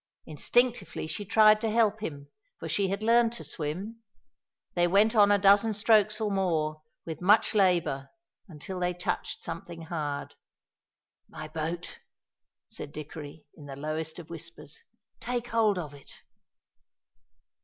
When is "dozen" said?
5.37-5.75